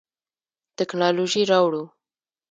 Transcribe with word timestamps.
تکنالوژي 0.77 1.43
راوړو. 1.51 1.83